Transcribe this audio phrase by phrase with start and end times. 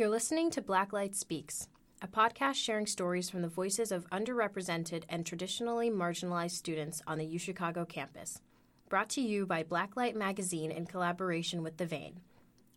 [0.00, 1.68] You're listening to Blacklight Speaks,
[2.00, 7.26] a podcast sharing stories from the voices of underrepresented and traditionally marginalized students on the
[7.26, 8.40] UChicago campus.
[8.88, 12.20] Brought to you by Blacklight Magazine in collaboration with The Vein.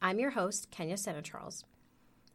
[0.02, 1.64] I'm your host, Kenya Senecharles.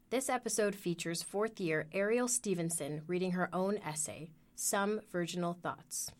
[0.08, 6.12] This episode features fourth year Ariel Stevenson reading her own essay, Some Virginal Thots.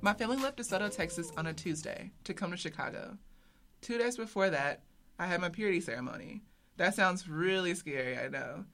[0.00, 3.18] My family left DeSoto, Texas on a Tuesday to come to Chicago.
[3.80, 4.82] Two days before that,
[5.18, 6.42] I had my purity ceremony.
[6.76, 8.64] That sounds really scary, I know.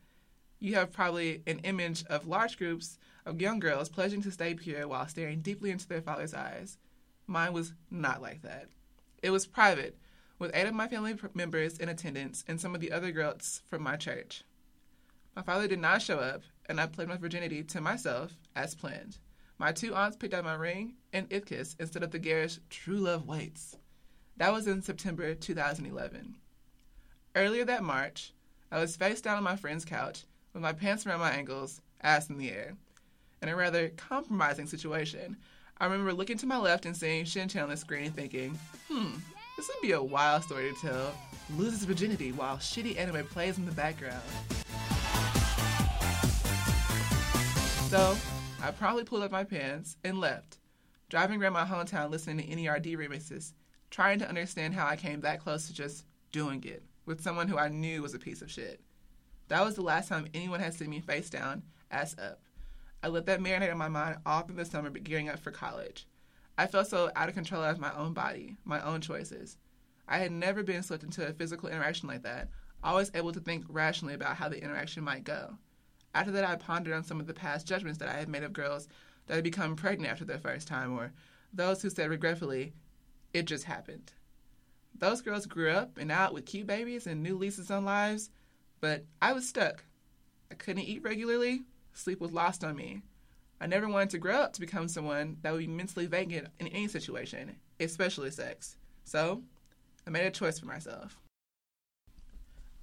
[0.61, 4.87] You have probably an image of large groups of young girls pledging to stay pure
[4.87, 6.77] while staring deeply into their father's eyes.
[7.27, 8.69] Mine was not like that.
[9.23, 9.97] It was private,
[10.39, 13.83] with eight of my family members in attendance and some of the other girls from
[13.83, 14.45] my church.
[15.35, 19.17] My father did not show up, and I pledged my virginity to myself as planned.
[19.59, 23.27] My two aunts picked out my ring and Ipkiss instead of the garish True Love
[23.27, 23.77] Waits.
[24.37, 26.35] That was in September 2011.
[27.37, 28.33] Earlier that March,
[28.73, 32.31] I was face down on my friend's couch with my pants around my ankles, ass
[32.31, 32.75] in the air.
[33.43, 35.37] In a rather compromising situation,
[35.79, 39.13] I remember looking to my left and seeing Shin Chan on the screen thinking, hmm,
[39.57, 41.15] this would be a wild story to tell.
[41.57, 44.23] Loses virginity while shitty anime plays in the background.
[47.95, 48.17] So,
[48.61, 50.59] I promptly pulled up my pants and left,
[51.09, 53.53] driving around my hometown listening to NERD remixes,
[53.89, 57.57] trying to understand how I came that close to just doing it with someone who
[57.57, 58.81] I knew was a piece of shit.
[59.47, 62.41] That was the last time anyone had seen me face down, ass up.
[63.01, 65.53] I let that marinate in my mind all through the summer, but gearing up for
[65.53, 66.09] college.
[66.59, 69.57] I felt so out of control of my own body, my own choices.
[70.09, 72.49] I had never been slipped into a physical interaction like that,
[72.83, 75.59] always able to think rationally about how the interaction might go.
[76.15, 78.53] After that, I pondered on some of the past judgments that I had made of
[78.53, 78.89] girls
[79.27, 81.13] that had become pregnant after their first time, or
[81.53, 82.73] those who said regretfully,
[83.33, 84.13] it just happened.
[84.97, 88.31] Those girls grew up and out with cute babies and new leases on lives,
[88.81, 89.85] but I was stuck.
[90.53, 91.63] I couldn't eat regularly,
[91.95, 93.03] sleep was lost on me.
[93.61, 96.69] I never wanted to grow up to become someone that would be mentally vacant in
[96.69, 98.77] any situation, especially sex.
[99.05, 99.43] So,
[100.07, 101.19] I made a choice for myself.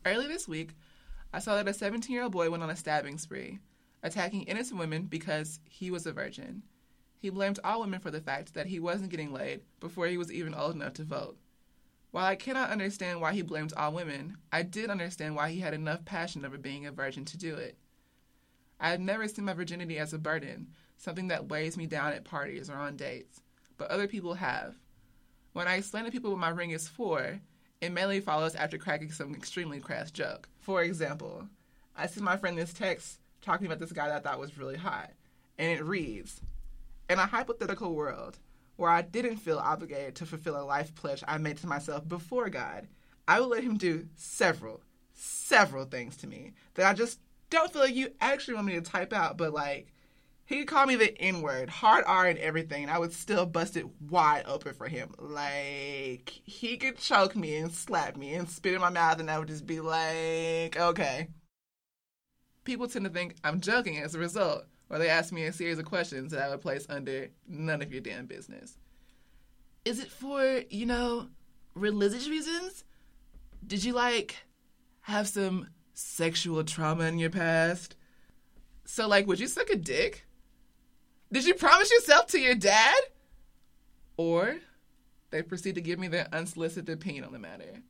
[0.06, 0.72] Early this week,
[1.34, 3.60] I saw that a 17 year old boy went on a stabbing spree,
[4.04, 6.64] attacking innocent women because he was a virgin.
[7.20, 10.32] He blamed all women for the fact that he wasn't getting laid before he was
[10.32, 11.38] even old enough to vote.
[12.12, 15.74] While I cannot understand why he blamed all women, I did understand why he had
[15.74, 17.78] enough passion over being a virgin to do it.
[18.80, 20.68] I have never seen my virginity as a burden,
[20.98, 23.40] something that weighs me down at parties or on dates,
[23.78, 24.76] but other people have.
[25.54, 27.40] When I explain to people what my ring is for,
[27.82, 30.48] it mainly follows after cracking some extremely crass joke.
[30.60, 31.48] For example,
[31.98, 34.78] I sent my friend this text talking about this guy that I thought was really
[34.78, 35.12] hot,
[35.58, 36.42] and it reads
[37.10, 38.38] In a hypothetical world
[38.78, 42.50] where I didn't feel obligated to fulfill a life pledge I made to myself before
[42.50, 42.88] God,
[43.28, 44.82] I would let him do several,
[45.14, 47.20] several things to me that I just
[47.50, 49.94] don't feel like you actually want me to type out, but like,
[50.52, 53.46] he could call me the N word, hard R and everything, and I would still
[53.46, 55.14] bust it wide open for him.
[55.18, 59.40] Like, he could choke me and slap me and spit in my mouth, and I
[59.40, 61.30] would just be like, okay.
[62.66, 65.80] People tend to think I'm joking as a result, or they ask me a series
[65.80, 68.78] of questions that I would place under none of your damn business.
[69.86, 71.30] Is it for, you know,
[71.76, 72.84] religious reasons?
[73.66, 74.36] Did you, like,
[75.02, 77.96] have some sexual trauma in your past?
[78.84, 80.26] So, like, would you suck a dick?
[81.32, 83.00] Did you promise yourself to your dad?
[84.18, 84.58] Or
[85.30, 87.82] they proceed to give me their unsolicited opinion on the matter.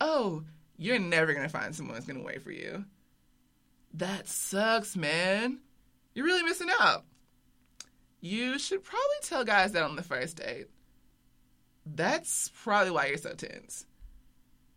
[0.00, 0.44] Oh,
[0.78, 2.86] you're never to find someone that's to wait for you.
[3.94, 5.58] That sucks, man.
[6.14, 7.04] You're really missing out.
[8.20, 10.68] You should probably tell guys that on the first date.
[11.84, 13.86] That's probably why you're so tense.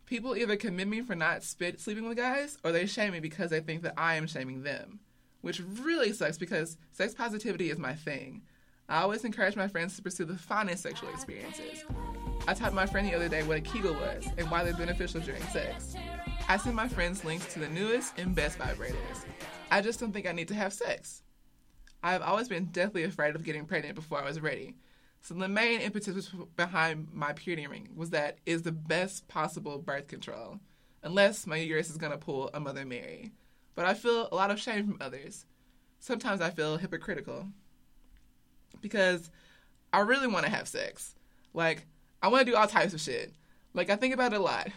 [0.06, 3.50] People either commend me for not spit sleeping with guys, or they shame me because
[3.50, 5.00] they think that I am shaming them
[5.44, 8.42] which really sucks because sex positivity is my thing.
[8.88, 11.84] I always encourage my friends to pursue the finest sexual experiences.
[12.48, 15.20] I taught my friend the other day what a Kegel was and why they're beneficial
[15.20, 15.96] during sex.
[16.48, 19.26] I send my friends links to the newest and best vibrators.
[19.70, 21.24] I just don't think I need to have sex.
[22.02, 24.76] I've always been deathly afraid of getting pregnant before I was ready.
[25.20, 30.08] So the main impetus behind my purity ring was that is the best possible birth
[30.08, 30.60] control,
[31.02, 33.34] unless my uterus is gonna pull a Mother Mary
[33.76, 35.46] but I feel a lot of shame from others.
[36.00, 37.48] Sometimes I feel hypocritical
[38.82, 39.30] because
[39.92, 41.16] I really want to have sex.
[41.54, 41.86] Like,
[42.22, 43.34] I want to do all types of shit.
[43.74, 44.70] Like, I think about it a lot.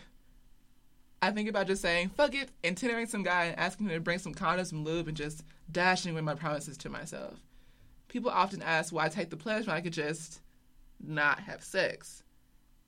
[1.23, 4.01] I think about just saying, fuck it, and Tindering some guy and asking him to
[4.01, 7.35] bring some condoms and lube and just dashing with my promises to myself.
[8.09, 10.41] People often ask why I take the pledge when I could just
[11.01, 12.23] not have sex.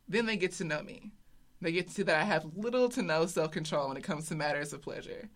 [0.06, 1.10] Then they get to know me.
[1.60, 4.28] They get to see that I have little to no self control when it comes
[4.28, 5.28] to matters of pleasure.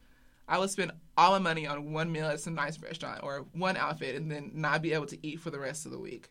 [0.49, 3.77] I would spend all my money on one meal at some nice restaurant or one
[3.77, 6.29] outfit and then not be able to eat for the rest of the week.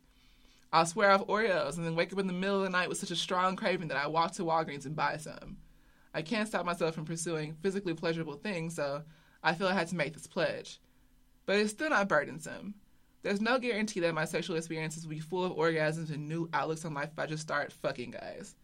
[0.73, 2.97] I'll swear off Oreos and then wake up in the middle of the night with
[2.97, 5.57] such a strong craving that I walk to Walgreens and buy some.
[6.13, 9.03] I can't stop myself from pursuing physically pleasurable things, so
[9.43, 10.79] I feel I had to make this pledge.
[11.45, 12.75] But it's still not burdensome.
[13.23, 16.85] There's no guarantee that my sexual experiences will be full of orgasms and new outlooks
[16.85, 18.55] on life if I just start fucking guys.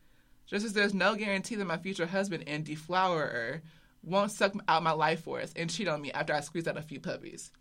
[0.46, 3.62] Just as there's no guarantee that my future husband and deflowerer
[4.04, 6.82] won't suck out my life force and cheat on me after I squeeze out a
[6.82, 7.52] few puppies.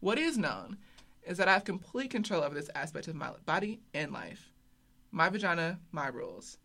[0.00, 0.78] What is known
[1.26, 4.52] is that I have complete control over this aspect of my body and life.
[5.10, 6.58] My vagina, my rules.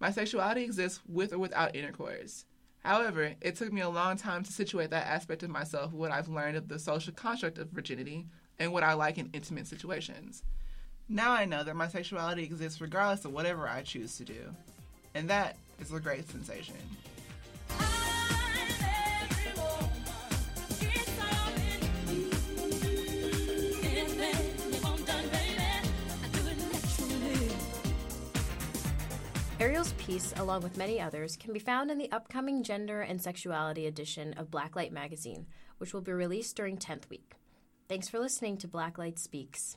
[0.00, 2.44] My sexuality exists with or without intercourse.
[2.84, 6.28] However, it took me a long time to situate that aspect of myself what I've
[6.28, 8.26] learned of the social construct of virginity
[8.58, 10.42] and what I like in intimate situations.
[11.08, 14.54] Now I know that my sexuality exists regardless of whatever I choose to do.
[15.14, 16.76] And that is a great sensation.
[29.60, 33.86] Ariel's piece, along with many others, can be found in the upcoming Gender and Sexuality
[33.86, 35.46] edition of Blacklight Magazine,
[35.78, 37.32] which will be released during 10th week.
[37.88, 39.76] Thanks for listening to Blacklight Speaks.